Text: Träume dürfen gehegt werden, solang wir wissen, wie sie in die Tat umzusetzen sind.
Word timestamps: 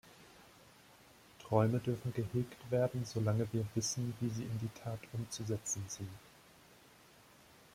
Träume 1.43 1.77
dürfen 1.77 2.11
gehegt 2.11 2.71
werden, 2.71 3.05
solang 3.05 3.37
wir 3.53 3.63
wissen, 3.75 4.15
wie 4.19 4.29
sie 4.31 4.45
in 4.45 4.57
die 4.57 4.79
Tat 4.83 4.97
umzusetzen 5.13 5.85
sind. 5.89 6.09